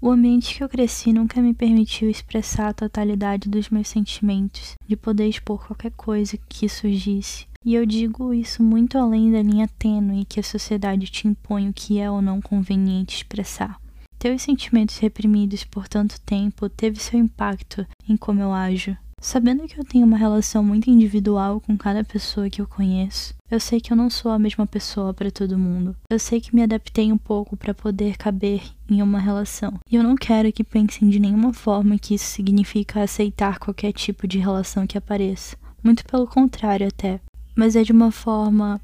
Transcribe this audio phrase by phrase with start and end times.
[0.00, 4.94] O ambiente que eu cresci nunca me permitiu expressar a totalidade dos meus sentimentos, de
[4.94, 7.46] poder expor qualquer coisa que surgisse.
[7.64, 11.72] E eu digo isso muito além da linha tênue que a sociedade te impõe o
[11.72, 13.80] que é ou não conveniente expressar.
[14.18, 18.96] Ter os sentimentos reprimidos por tanto tempo teve seu impacto em como eu ajo.
[19.26, 23.58] Sabendo que eu tenho uma relação muito individual com cada pessoa que eu conheço, eu
[23.58, 25.96] sei que eu não sou a mesma pessoa para todo mundo.
[26.08, 29.80] Eu sei que me adaptei um pouco para poder caber em uma relação.
[29.90, 34.28] E eu não quero que pensem de nenhuma forma que isso significa aceitar qualquer tipo
[34.28, 35.56] de relação que apareça.
[35.82, 37.18] Muito pelo contrário, até.
[37.56, 38.80] Mas é de uma forma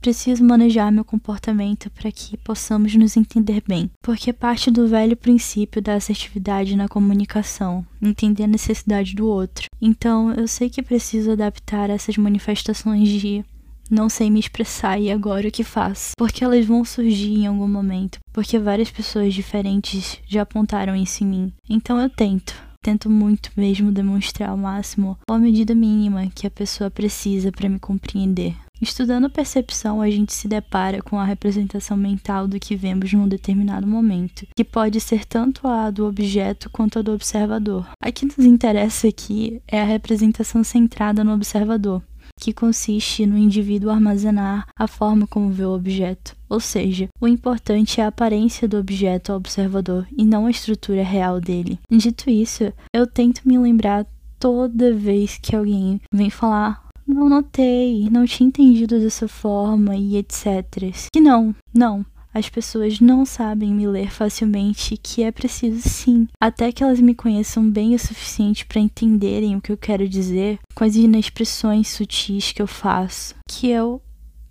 [0.00, 5.82] Preciso manejar meu comportamento para que possamos nos entender bem, porque parte do velho princípio
[5.82, 9.66] da assertividade na comunicação, entender a necessidade do outro.
[9.80, 13.44] Então, eu sei que preciso adaptar essas manifestações de
[13.90, 16.12] não sei me expressar e agora o que faço?
[16.16, 21.26] Porque elas vão surgir em algum momento, porque várias pessoas diferentes já apontaram isso em
[21.26, 21.52] mim.
[21.68, 26.50] Então eu tento, tento muito mesmo demonstrar ao máximo ou a medida mínima que a
[26.50, 28.54] pessoa precisa para me compreender.
[28.80, 33.86] Estudando percepção, a gente se depara com a representação mental do que vemos num determinado
[33.86, 37.88] momento, que pode ser tanto a do objeto quanto a do observador.
[38.00, 42.02] A que nos interessa aqui é a representação centrada no observador,
[42.40, 46.36] que consiste no indivíduo armazenar a forma como vê o objeto.
[46.48, 51.02] Ou seja, o importante é a aparência do objeto ao observador e não a estrutura
[51.02, 51.80] real dele.
[51.90, 54.06] Dito isso, eu tento me lembrar
[54.38, 60.64] toda vez que alguém vem falar não notei, não tinha entendido dessa forma e etc.
[61.12, 62.04] Que não, não.
[62.32, 67.14] As pessoas não sabem me ler facilmente, que é preciso sim, até que elas me
[67.14, 72.52] conheçam bem o suficiente para entenderem o que eu quero dizer com as inexpressões sutis
[72.52, 74.00] que eu faço, que eu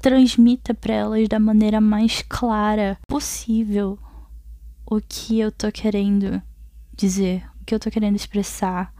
[0.00, 3.98] transmita para elas da maneira mais clara possível
[4.86, 6.42] o que eu tô querendo
[6.96, 8.92] dizer, o que eu tô querendo expressar,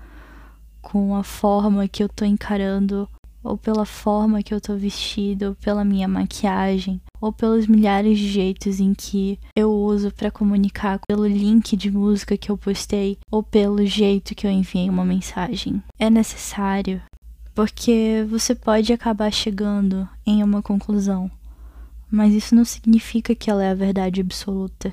[0.82, 3.08] com a forma que eu tô encarando
[3.48, 8.28] ou pela forma que eu tô vestido, ou pela minha maquiagem, ou pelos milhares de
[8.28, 13.42] jeitos em que eu uso para comunicar, pelo link de música que eu postei, ou
[13.42, 15.82] pelo jeito que eu enviei uma mensagem.
[15.98, 17.00] É necessário,
[17.54, 21.30] porque você pode acabar chegando em uma conclusão,
[22.10, 24.92] mas isso não significa que ela é a verdade absoluta.